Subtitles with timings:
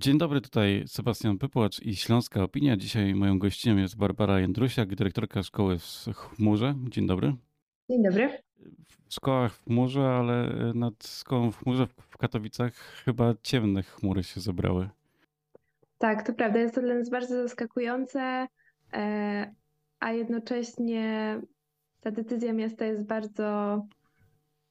[0.00, 2.76] Dzień dobry, tutaj Sebastian Pypłacz i Śląska Opinia.
[2.76, 5.84] Dzisiaj moją gościnią jest Barbara Jędrusiak, dyrektorka szkoły w
[6.14, 6.74] Chmurze.
[6.88, 7.34] Dzień dobry.
[7.90, 8.42] Dzień dobry.
[9.08, 12.74] W szkołach w chmurze, ale nad szkołą w chmurze w Katowicach
[13.04, 14.88] chyba ciemne chmury się zebrały.
[15.98, 16.58] Tak, to prawda.
[16.58, 18.46] Jest to dla nas bardzo zaskakujące,
[18.92, 19.54] e,
[20.00, 21.40] a jednocześnie
[22.00, 23.82] ta decyzja miasta jest bardzo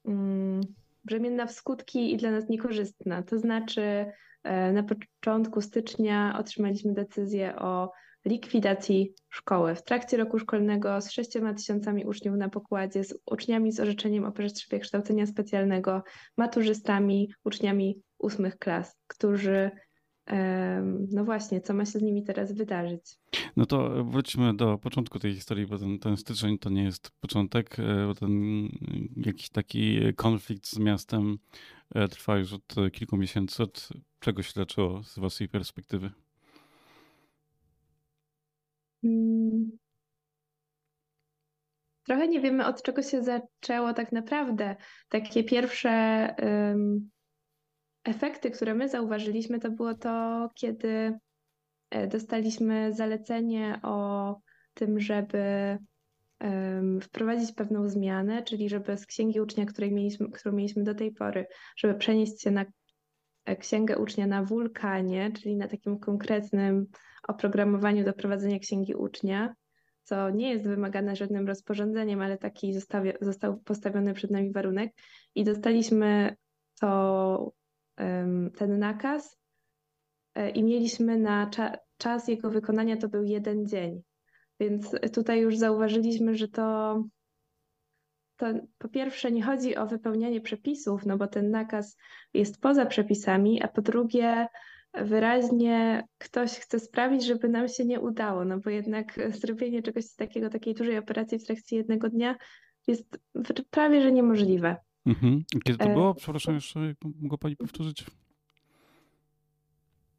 [0.05, 0.62] mm,
[1.08, 3.24] brzemienna w skutki i dla nas niekorzystna.
[3.24, 4.06] To znaczy,
[4.43, 7.92] e, na początku stycznia otrzymaliśmy decyzję o
[8.25, 9.75] likwidacji szkoły.
[9.75, 14.32] W trakcie roku szkolnego z sześcioma tysiącami uczniów na pokładzie, z uczniami z orzeczeniem o
[14.32, 16.04] potrzebie kształcenia specjalnego,
[16.38, 19.71] maturzystami, uczniami ósmych klas, którzy
[21.12, 23.20] no właśnie, co ma się z nimi teraz wydarzyć?
[23.56, 27.80] No to wróćmy do początku tej historii, bo ten, ten styczeń to nie jest początek,
[27.80, 28.32] e, bo ten
[29.16, 31.38] jakiś taki konflikt z miastem
[31.96, 33.64] e, trwa już od kilku miesięcy.
[33.64, 36.11] Od czego się zaczęło z waszej perspektywy?
[39.02, 39.78] Hmm.
[42.08, 44.75] Trochę nie wiemy, od czego się zaczęło tak naprawdę.
[45.09, 45.89] Takie pierwsze
[46.41, 47.09] um,
[48.08, 51.19] efekty, które my zauważyliśmy, to było to, kiedy
[51.89, 54.36] e, dostaliśmy zalecenie o
[54.73, 55.77] tym, żeby
[57.02, 61.47] wprowadzić pewną zmianę, czyli żeby z księgi ucznia, której mieliśmy, którą mieliśmy do tej pory,
[61.78, 62.66] żeby przenieść się na
[63.45, 66.88] e, księgę ucznia na wulkanie, czyli na takim konkretnym
[67.28, 69.55] oprogramowaniu do prowadzenia księgi ucznia,
[70.03, 72.73] co nie jest wymagane żadnym rozporządzeniem, ale taki
[73.22, 74.91] został postawiony przed nami warunek.
[75.35, 76.35] I dostaliśmy
[76.80, 77.52] to,
[78.58, 79.38] ten nakaz
[80.36, 84.02] e, i mieliśmy na cza, czas jego wykonania to był jeden dzień.
[84.59, 87.03] Więc tutaj już zauważyliśmy, że to,
[88.38, 88.45] to
[88.78, 91.98] po pierwsze nie chodzi o wypełnianie przepisów, no bo ten nakaz
[92.34, 94.48] jest poza przepisami, a po drugie
[94.94, 100.50] wyraźnie ktoś chce sprawić, żeby nam się nie udało, no bo jednak zrobienie czegoś takiego,
[100.50, 102.36] takiej dużej operacji w trakcie jednego dnia
[102.88, 103.19] jest
[103.69, 104.75] prawie, że niemożliwe.
[105.07, 105.44] Mhm.
[105.63, 106.13] Kiedy to e, było?
[106.13, 106.79] Przepraszam, jeszcze
[107.22, 108.06] mogła Pani powtórzyć?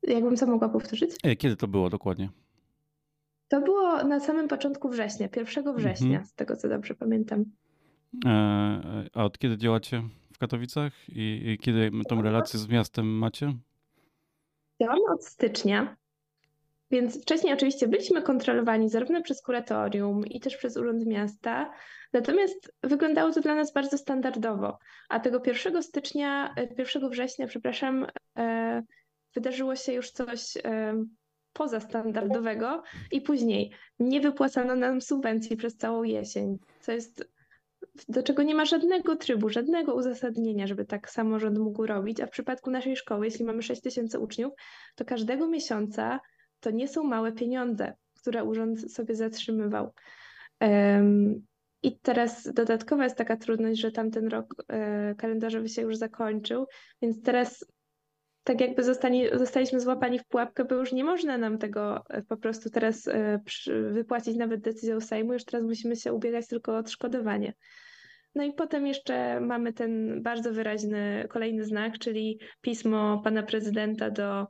[0.02, 1.10] Jakbym co mogła powtórzyć?
[1.22, 2.28] E, kiedy to było dokładnie?
[3.48, 6.26] To było na samym początku września, 1 września, mhm.
[6.26, 7.44] z tego co dobrze pamiętam.
[8.26, 13.54] E, a od kiedy działacie w Katowicach i, i kiedy tą relację z miastem macie?
[14.82, 15.96] Działamy od stycznia,
[16.90, 21.72] więc wcześniej oczywiście byliśmy kontrolowani zarówno przez kuratorium i też przez Urząd Miasta,
[22.12, 24.78] natomiast wyglądało to dla nas bardzo standardowo.
[25.08, 28.06] A tego 1 stycznia, 1 e, września, przepraszam,
[28.38, 28.82] e,
[29.34, 31.04] wydarzyło się już coś e,
[31.52, 32.82] pozastandardowego
[33.12, 37.28] i później nie wypłacano nam subwencji przez całą jesień, co jest
[38.08, 42.20] do czego nie ma żadnego trybu, żadnego uzasadnienia, żeby tak samorząd mógł robić.
[42.20, 44.52] A w przypadku naszej szkoły, jeśli mamy 6 tysięcy uczniów,
[44.96, 46.20] to każdego miesiąca
[46.60, 49.92] to nie są małe pieniądze, które urząd sobie zatrzymywał.
[51.82, 56.66] I teraz dodatkowa jest taka trudność, że tamten rok e, kalendarzowy się już zakończył,
[57.02, 57.66] więc teraz
[58.44, 62.36] tak jakby zostali, zostaliśmy złapani w pułapkę, bo już nie można nam tego e, po
[62.36, 63.40] prostu teraz e,
[63.90, 67.54] wypłacić nawet decyzją Sejmu, już teraz musimy się ubiegać tylko o odszkodowanie.
[68.34, 74.46] No i potem jeszcze mamy ten bardzo wyraźny kolejny znak, czyli pismo pana prezydenta do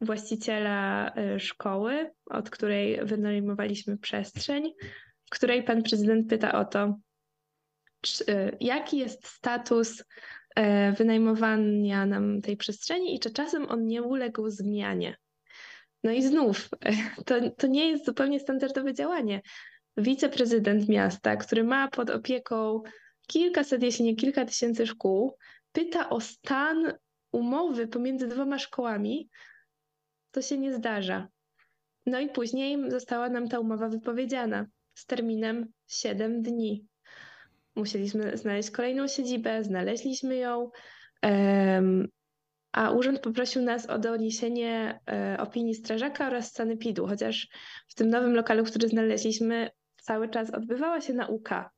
[0.00, 4.72] właściciela e, szkoły, od której wynajmowaliśmy przestrzeń,
[5.26, 6.98] w której pan prezydent pyta o to,
[8.00, 8.24] czy,
[8.60, 10.02] jaki jest status
[10.58, 15.16] E, wynajmowania nam tej przestrzeni i czy czasem on nie uległ zmianie.
[16.04, 16.68] No i znów,
[17.26, 19.42] to, to nie jest zupełnie standardowe działanie.
[19.96, 22.82] Wiceprezydent miasta, który ma pod opieką
[23.26, 25.36] kilkaset, jeśli nie kilka tysięcy szkół,
[25.72, 26.92] pyta o stan
[27.32, 29.28] umowy pomiędzy dwoma szkołami,
[30.38, 31.28] to się nie zdarza.
[32.06, 36.86] No i później została nam ta umowa wypowiedziana z terminem 7 dni.
[37.76, 40.70] Musieliśmy znaleźć kolejną siedzibę, znaleźliśmy ją,
[42.72, 47.48] a urząd poprosił nas o doniesienie e, opinii strażaka oraz sanepidu, chociaż
[47.88, 49.70] w tym nowym lokalu, który znaleźliśmy,
[50.02, 51.70] cały czas odbywała się nauka.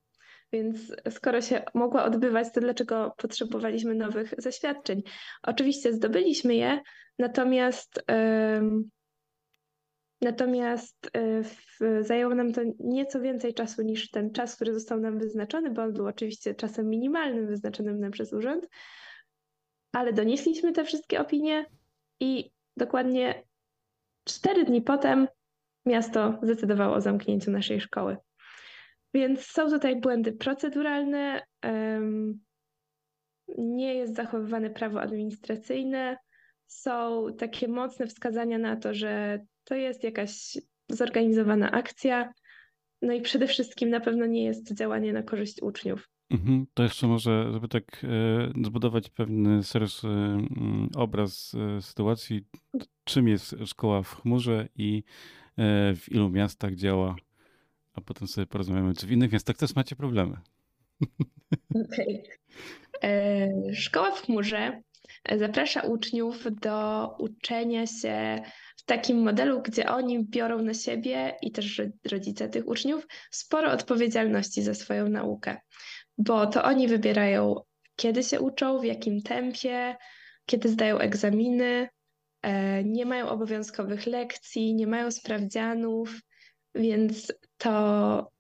[0.53, 0.79] Więc
[1.11, 5.03] skoro się mogła odbywać, to dlaczego potrzebowaliśmy nowych zaświadczeń?
[5.43, 6.81] Oczywiście zdobyliśmy je,
[7.19, 8.05] natomiast
[10.23, 15.71] Natomiast e, zajęło nam to nieco więcej czasu niż ten czas, który został nam wyznaczony,
[15.71, 18.69] bo on był oczywiście czasem minimalnym wyznaczonym nam przez urząd,
[19.93, 21.67] ale donieśliśmy te wszystkie opinie
[22.21, 23.43] i dokładnie
[24.25, 25.29] cztery dni potem
[25.87, 28.17] miasto zdecydowało o zamknięciu naszej szkoły.
[29.15, 31.43] Więc są tutaj błędy proceduralne,
[33.59, 36.17] nie jest zachowywane prawo administracyjne,
[36.67, 40.59] są takie mocne wskazania na to, że to jest jakaś
[40.89, 42.33] zorganizowana akcja.
[43.03, 46.09] No i przede wszystkim na pewno nie jest działanie na korzyść uczniów.
[46.31, 46.67] Mhm.
[46.75, 52.45] To jeszcze może, żeby tak e, zbudować pewny szerszy mm, obraz e, sytuacji,
[53.05, 55.03] czym jest szkoła w chmurze i
[55.57, 57.17] e, w ilu miastach działa,
[57.93, 60.37] a potem sobie porozmawiamy, czy w innych miastach też macie problemy.
[61.93, 62.25] Okej.
[62.99, 63.75] Okay.
[63.75, 64.83] Szkoła w chmurze
[65.39, 68.43] zaprasza uczniów do uczenia się
[68.77, 74.63] w takim modelu, gdzie oni biorą na siebie i też rodzice tych uczniów sporo odpowiedzialności
[74.63, 75.57] za swoją naukę
[76.21, 77.55] bo to oni wybierają,
[77.97, 79.97] kiedy się uczą, w jakim tempie,
[80.47, 81.89] kiedy zdają egzaminy,
[82.43, 86.21] e, nie mają obowiązkowych lekcji, nie mają sprawdzianów,
[86.75, 88.33] więc to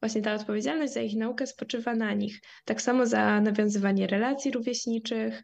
[0.00, 2.40] właśnie ta odpowiedzialność za ich naukę spoczywa na nich.
[2.64, 5.42] Tak samo za nawiązywanie relacji rówieśniczych.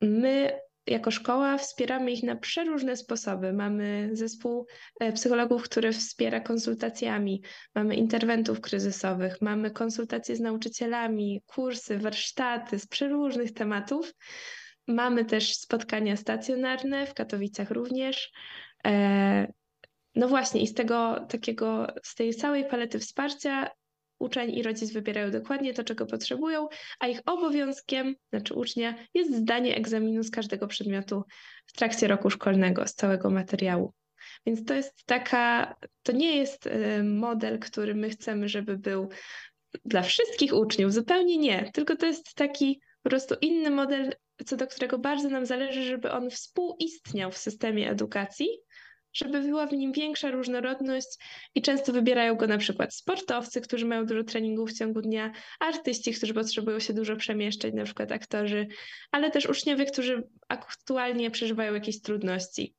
[0.00, 3.52] My jako szkoła wspieramy ich na przeróżne sposoby.
[3.52, 4.66] Mamy zespół
[5.00, 7.42] e, psychologów, który wspiera konsultacjami,
[7.74, 14.14] mamy interwentów kryzysowych, mamy konsultacje z nauczycielami, kursy, warsztaty z przeróżnych tematów.
[14.88, 18.32] Mamy też spotkania stacjonarne w Katowicach również.
[20.14, 23.70] No właśnie, i z tego takiego, z tej całej palety wsparcia
[24.18, 26.68] uczeń i rodzic wybierają dokładnie to, czego potrzebują,
[27.00, 31.22] a ich obowiązkiem, znaczy ucznia, jest zdanie egzaminu z każdego przedmiotu
[31.66, 33.92] w trakcie roku szkolnego, z całego materiału.
[34.46, 39.08] Więc to jest taka, to nie jest y, model, który my chcemy, żeby był
[39.84, 44.12] dla wszystkich uczniów, zupełnie nie, tylko to jest taki po prostu inny model,
[44.46, 48.48] co do którego bardzo nam zależy, żeby on współistniał w systemie edukacji,
[49.12, 51.08] żeby była w nim większa różnorodność
[51.54, 56.12] i często wybierają go na przykład sportowcy, którzy mają dużo treningów w ciągu dnia, artyści,
[56.12, 58.66] którzy potrzebują się dużo przemieszczać, na przykład aktorzy,
[59.10, 62.74] ale też uczniowie, którzy aktualnie przeżywają jakieś trudności.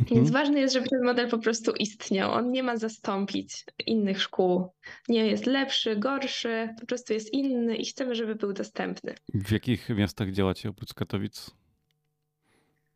[0.00, 0.16] Mhm.
[0.20, 2.32] Więc ważne jest, żeby ten model po prostu istniał.
[2.32, 4.72] On nie ma zastąpić innych szkół.
[5.08, 9.14] Nie jest lepszy, gorszy, po prostu jest inny i chcemy, żeby był dostępny.
[9.34, 11.50] W jakich miastach działacie oprócz Katowic?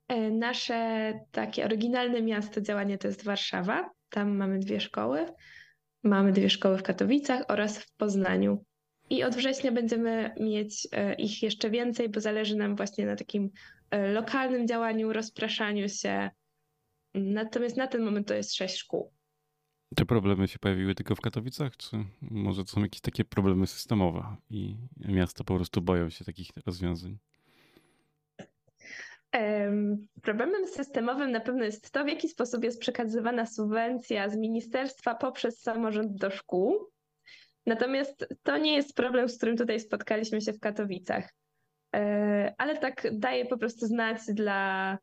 [0.08, 3.90] E, nasze takie oryginalne miasto działania to jest Warszawa.
[4.10, 5.26] Tam mamy dwie szkoły.
[6.02, 8.64] Mamy dwie szkoły w Katowicach oraz w Poznaniu.
[9.10, 13.50] I od września będziemy mieć e, ich jeszcze więcej, bo zależy nam właśnie na takim
[13.90, 16.30] e, lokalnym działaniu, rozpraszaniu się.
[17.14, 19.12] Natomiast na ten moment to jest sześć szkół.
[19.96, 24.36] Te problemy się pojawiły tylko w Katowicach, czy może to są jakieś takie problemy systemowe
[24.50, 27.18] i miasta po prostu boją się takich rozwiązań?
[30.22, 35.60] Problemem systemowym na pewno jest to, w jaki sposób jest przekazywana subwencja z ministerstwa poprzez
[35.60, 36.88] samorząd do szkół.
[37.66, 41.34] Natomiast to nie jest problem, z którym tutaj spotkaliśmy się w Katowicach.
[41.94, 44.98] E, ale tak daje po prostu znać dla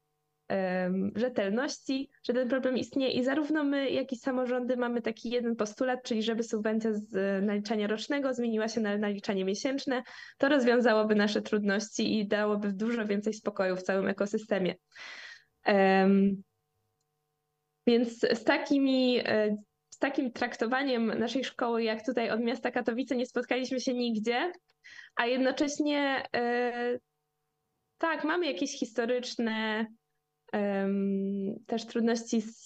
[1.16, 6.04] rzetelności, że ten problem istnieje i zarówno my, jak i samorządy mamy taki jeden postulat,
[6.04, 10.04] czyli żeby subwencja z naliczania rocznego zmieniła się na naliczanie miesięczne,
[10.38, 14.76] to rozwiązałoby nasze trudności i dałoby dużo więcej spokoju w całym ekosystemie.
[15.68, 16.44] Um,
[17.88, 19.58] więc z takimi e,
[19.90, 24.52] z takim traktowaniem naszej szkoły, jak tutaj od miasta Katowice, nie spotkaliśmy się nigdzie,
[25.16, 27.00] a jednocześnie e,
[27.98, 29.86] tak, mamy jakieś historyczne
[31.66, 32.66] też trudności z,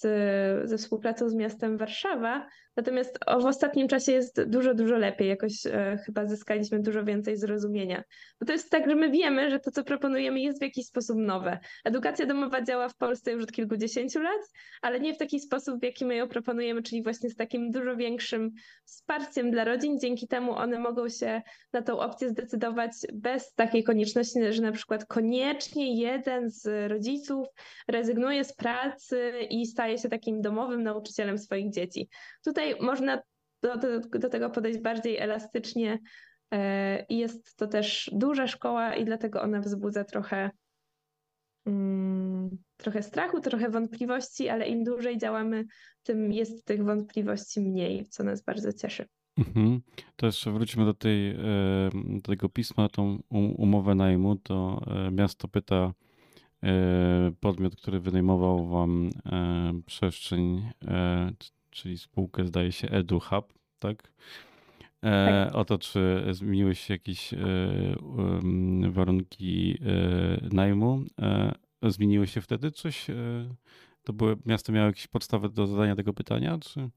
[0.64, 5.28] ze współpracą z miastem Warszawa, Natomiast w ostatnim czasie jest dużo, dużo lepiej.
[5.28, 8.02] Jakoś e, chyba zyskaliśmy dużo więcej zrozumienia.
[8.40, 11.16] Bo to jest tak, że my wiemy, że to, co proponujemy, jest w jakiś sposób
[11.16, 11.58] nowe.
[11.84, 14.40] Edukacja domowa działa w Polsce już od kilkudziesięciu lat,
[14.82, 17.96] ale nie w taki sposób, w jaki my ją proponujemy, czyli właśnie z takim dużo
[17.96, 18.50] większym
[18.84, 19.98] wsparciem dla rodzin.
[19.98, 25.06] Dzięki temu one mogą się na tą opcję zdecydować bez takiej konieczności, że na przykład
[25.06, 27.48] koniecznie jeden z rodziców
[27.88, 32.08] rezygnuje z pracy i staje się takim domowym nauczycielem swoich dzieci.
[32.44, 33.22] Tutaj można
[33.62, 35.98] do, do, do tego podejść bardziej elastycznie
[36.50, 40.50] e, i jest to też duża szkoła i dlatego ona wzbudza trochę,
[41.66, 45.64] mm, trochę strachu, trochę wątpliwości, ale im dłużej działamy,
[46.02, 49.06] tym jest tych wątpliwości mniej, co nas bardzo cieszy.
[49.38, 49.80] Mhm.
[50.22, 51.36] Jeszcze wróćmy do, tej, e,
[51.94, 53.18] do tego pisma, tą
[53.56, 54.36] umowę najmu.
[54.36, 55.92] To e, miasto pyta
[57.40, 59.10] podmiot, który wynajmował wam
[59.86, 60.70] przestrzeń,
[61.70, 64.12] czyli spółkę zdaje się EduHub, tak?
[65.04, 65.54] E, tak.
[65.54, 67.38] O to, czy zmieniły się jakieś e,
[68.90, 71.04] warunki e, najmu.
[71.22, 73.10] E, zmieniły się wtedy coś?
[73.10, 73.14] E,
[74.04, 76.90] to były, miasto miało jakieś podstawy do zadania tego pytania, czy,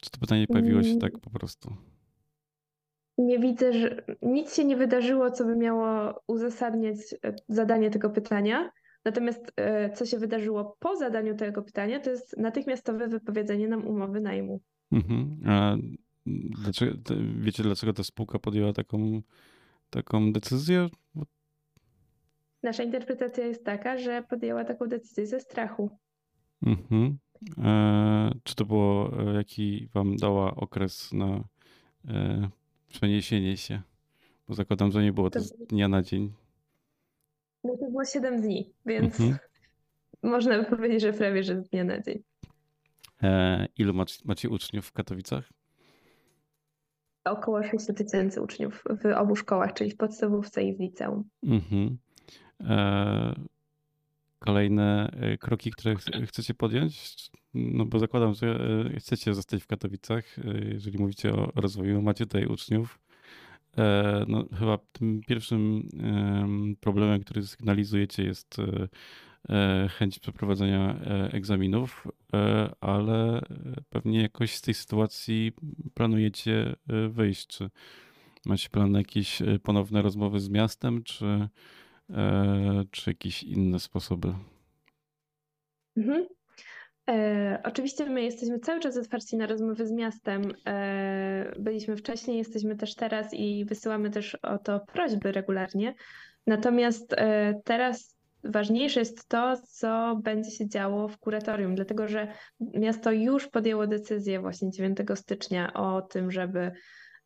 [0.00, 1.76] czy to pytanie pojawiło się tak po prostu?
[3.18, 8.70] Nie widzę, że nic się nie wydarzyło, co by miało uzasadniać e, zadanie tego pytania.
[9.04, 14.20] Natomiast e, co się wydarzyło po zadaniu tego pytania, to jest natychmiastowe wypowiedzenie nam umowy
[14.20, 14.60] najmu.
[14.92, 15.40] Mhm.
[15.46, 15.76] A
[16.62, 16.92] dlaczego,
[17.40, 19.22] wiecie, dlaczego ta spółka podjęła taką,
[19.90, 20.88] taką decyzję?
[22.62, 25.90] Nasza interpretacja jest taka, że podjęła taką decyzję ze strachu.
[26.66, 27.18] Mhm.
[27.64, 31.44] E, czy to było, e, jaki wam dała okres na
[32.08, 32.48] e,
[32.88, 33.82] przeniesienie się?
[34.48, 36.32] Bo zakładam, że nie było to z dnia na dzień.
[37.64, 39.38] No to było 7 dni, więc mhm.
[40.22, 42.22] można by powiedzieć, że prawie, że z dnia na dzień.
[43.22, 45.52] E, ilu macie, macie uczniów w Katowicach?
[47.24, 51.24] Około 6 tysięcy uczniów w obu szkołach, czyli w podstawówce i w liceum.
[51.42, 51.98] Mhm.
[52.60, 53.34] E,
[54.38, 57.16] kolejne e, kroki, które chcecie podjąć?
[57.54, 58.60] No bo zakładam, że
[58.94, 60.36] e, chcecie zostać w Katowicach,
[60.72, 62.98] jeżeli mówicie o rozwoju, macie tutaj uczniów.
[64.28, 65.88] No, chyba tym pierwszym
[66.80, 68.56] problemem, który sygnalizujecie, jest
[69.88, 71.00] chęć przeprowadzenia
[71.32, 72.06] egzaminów,
[72.80, 73.42] ale
[73.90, 75.52] pewnie jakoś z tej sytuacji
[75.94, 76.76] planujecie
[77.08, 77.46] wyjść.
[77.46, 77.70] Czy
[78.46, 81.48] macie plan na jakieś ponowne rozmowy z miastem, czy
[82.10, 84.34] E, czy jakieś inne sposoby?
[85.96, 86.28] Mhm.
[87.08, 90.42] E, oczywiście my jesteśmy cały czas otwarci na rozmowy z miastem.
[90.66, 95.94] E, byliśmy wcześniej, jesteśmy też teraz i wysyłamy też o to prośby regularnie.
[96.46, 103.12] Natomiast e, teraz ważniejsze jest to, co będzie się działo w kuratorium, dlatego że miasto
[103.12, 106.72] już podjęło decyzję właśnie 9 stycznia o tym, żeby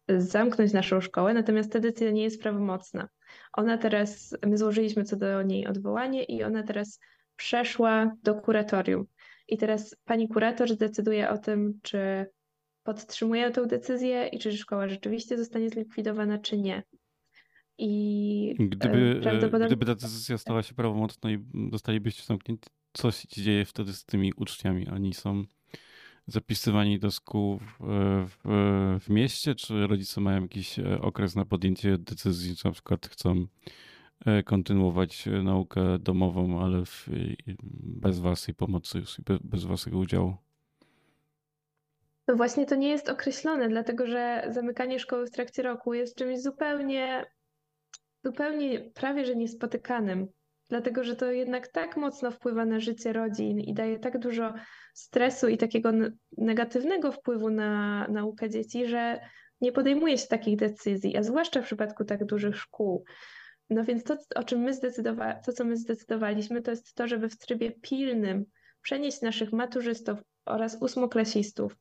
[0.08, 3.08] zamknąć naszą szkołę, natomiast ta decyzja nie jest prawomocna.
[3.52, 7.00] Ona teraz, my złożyliśmy co do niej odwołanie i ona teraz
[7.36, 9.06] przeszła do kuratorium.
[9.48, 12.26] I teraz pani kurator zdecyduje o tym, czy
[12.82, 16.82] podtrzymuje tę decyzję i czy szkoła rzeczywiście zostanie zlikwidowana, czy nie.
[17.78, 19.66] I gdyby, e, prawdopodobnie...
[19.66, 24.32] gdyby ta decyzja stała się prawomocna i dostalibyście zamknięci, co się dzieje wtedy z tymi
[24.36, 24.88] uczniami?
[24.88, 25.44] Oni są
[26.26, 27.76] zapisywani do szkół w,
[28.28, 33.06] w, w, mieście, czy rodzice mają jakiś e, okres na podjęcie decyzji, czy na przykład
[33.06, 33.46] chcą e,
[34.44, 37.08] kontynuować e, naukę domową, ale w,
[37.82, 39.02] bez waszej pomocy
[39.44, 40.36] bez waszego udziału?
[42.28, 46.40] No właśnie to nie jest określone, dlatego że zamykanie szkoły w trakcie roku jest czymś
[46.40, 47.24] zupełnie,
[48.24, 50.28] zupełnie prawie że niespotykanym
[50.72, 54.54] dlatego że to jednak tak mocno wpływa na życie rodzin i daje tak dużo
[54.94, 55.90] stresu i takiego
[56.38, 59.20] negatywnego wpływu na naukę dzieci, że
[59.60, 63.04] nie podejmuje się takich decyzji, a zwłaszcza w przypadku tak dużych szkół.
[63.72, 67.28] No więc to, o czym my zdecydowa- to, co my zdecydowaliśmy, to jest to, żeby
[67.28, 68.44] w trybie pilnym
[68.82, 71.76] przenieść naszych maturzystów oraz ósmoklasistów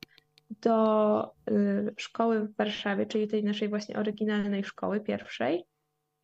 [0.50, 5.64] do y, szkoły w Warszawie, czyli tej naszej właśnie oryginalnej szkoły pierwszej,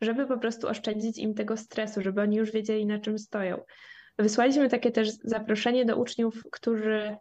[0.01, 3.61] żeby po prostu oszczędzić im tego stresu, żeby oni już wiedzieli, na czym stoją.
[4.19, 7.17] Wysłaliśmy takie też zaproszenie do uczniów, którzy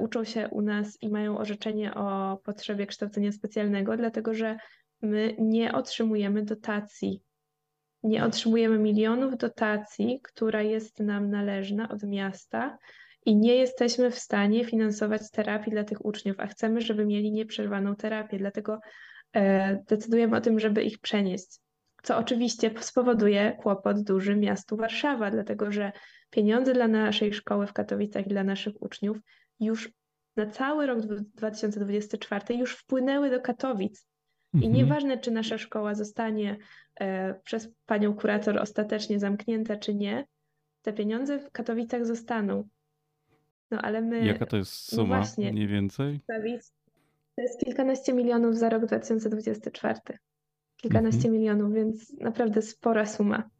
[0.00, 4.56] uczą się u nas i mają orzeczenie o potrzebie kształcenia specjalnego, dlatego że
[5.02, 7.22] my nie otrzymujemy dotacji.
[8.06, 12.78] Nie otrzymujemy milionów dotacji, która jest nam należna od miasta
[13.24, 17.96] i nie jesteśmy w stanie finansować terapii dla tych uczniów, a chcemy, żeby mieli nieprzerwaną
[17.96, 18.38] terapię.
[18.38, 18.80] Dlatego
[19.32, 21.60] e, decydujemy o tym, żeby ich przenieść
[22.06, 25.92] co oczywiście spowoduje kłopot duży miastu Warszawa, dlatego że
[26.30, 29.18] pieniądze dla naszej szkoły w Katowicach i dla naszych uczniów
[29.60, 29.90] już
[30.36, 31.00] na cały rok
[31.34, 34.06] 2024 już wpłynęły do Katowic.
[34.62, 34.72] I mhm.
[34.72, 36.56] nieważne, czy nasza szkoła zostanie
[37.00, 40.26] e, przez panią kurator ostatecznie zamknięta, czy nie,
[40.82, 42.68] te pieniądze w Katowicach zostaną.
[43.70, 44.26] No ale my.
[44.26, 46.20] Jaka to jest suma no właśnie, mniej więcej?
[47.36, 50.00] To jest kilkanaście milionów za rok 2024
[50.76, 51.34] kilkanaście mhm.
[51.34, 53.50] milionów, więc naprawdę spora suma.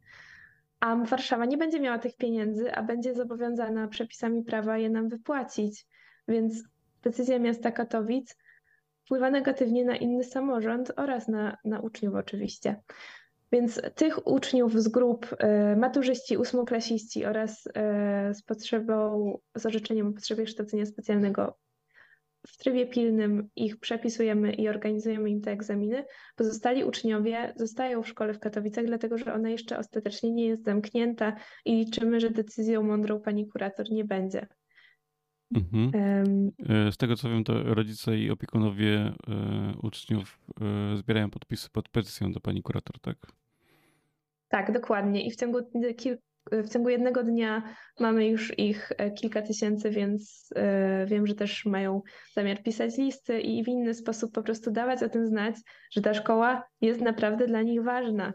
[0.80, 5.86] A Warszawa nie będzie miała tych pieniędzy, a będzie zobowiązana przepisami prawa je nam wypłacić.
[6.28, 6.64] Więc
[7.02, 8.36] decyzja miasta Katowic
[9.06, 12.76] wpływa negatywnie na inny samorząd oraz na, na uczniów oczywiście.
[13.52, 17.70] Więc tych uczniów z grup y, maturzyści, ósmoklasiści oraz y,
[18.34, 21.58] z potrzebą, z orzeczeniem o potrzebie kształcenia specjalnego
[22.46, 26.04] w trybie pilnym ich przepisujemy i organizujemy im te egzaminy.
[26.36, 31.36] Pozostali uczniowie zostają w szkole w Katowicach, dlatego że ona jeszcze ostatecznie nie jest zamknięta
[31.64, 34.46] i liczymy, że decyzją mądrą pani kurator nie będzie.
[35.54, 35.90] Mhm.
[35.94, 39.12] Um, Z tego co wiem, to rodzice i opiekunowie e,
[39.82, 43.16] uczniów e, zbierają podpisy pod petycją do pani kurator, tak?
[44.48, 45.26] Tak, dokładnie.
[45.26, 45.58] I w ciągu
[45.96, 46.22] kilku
[46.52, 47.62] w ciągu jednego dnia
[48.00, 52.02] mamy już ich e, kilka tysięcy, więc e, wiem, że też mają
[52.34, 55.56] zamiar pisać listy i w inny sposób po prostu dawać o tym znać,
[55.92, 58.32] że ta szkoła jest naprawdę dla nich ważna.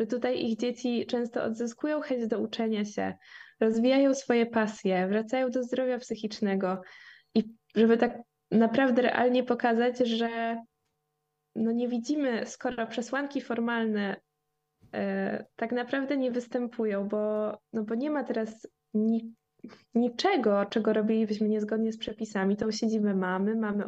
[0.00, 3.14] Że tutaj ich dzieci często odzyskują chęć do uczenia się,
[3.60, 6.82] rozwijają swoje pasje, wracają do zdrowia psychicznego
[7.34, 8.18] i żeby tak
[8.50, 10.62] naprawdę realnie pokazać, że
[11.54, 14.16] no nie widzimy, skoro przesłanki formalne
[14.94, 19.34] E, tak naprawdę nie występują, bo, no bo nie ma teraz ni,
[19.94, 22.56] niczego, czego robilibyśmy niezgodnie z przepisami.
[22.56, 23.84] Tą siedzibę mamy, mamy,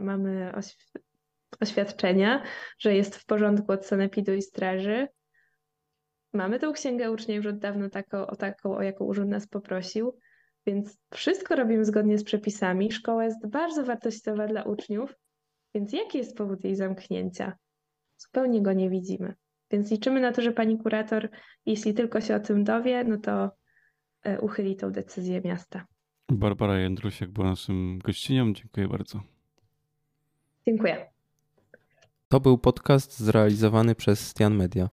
[0.00, 0.52] mamy
[1.60, 2.42] oświadczenia,
[2.78, 5.08] że jest w porządku od sanepidu i straży.
[6.36, 10.18] Mamy tą księgę ucznia już od dawna taką, o taką, o jaką urząd nas poprosił,
[10.66, 12.92] więc wszystko robimy zgodnie z przepisami.
[12.92, 15.14] Szkoła jest bardzo wartościowa dla uczniów,
[15.74, 17.52] więc jaki jest powód jej zamknięcia?
[18.16, 19.34] Zupełnie go nie widzimy.
[19.70, 21.28] Więc liczymy na to, że pani kurator,
[21.66, 23.50] jeśli tylko się o tym dowie, no to
[24.22, 25.86] e, uchyli tą decyzję miasta.
[26.32, 28.52] Barbara Jędrusiak była naszym gościnią.
[28.52, 29.20] Dziękuję bardzo.
[30.66, 31.10] Dziękuję.
[32.28, 34.88] To był podcast zrealizowany przez Stian Media.